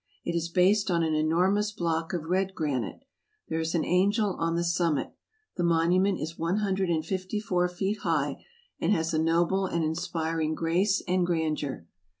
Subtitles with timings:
[0.25, 3.05] It is based on an enormous block of red granite.
[3.49, 5.13] There is an angel on the summit.
[5.57, 8.43] The monument is one hundred and fifty four feet high,
[8.79, 11.85] and has a noble and inspiring grace and grandeur.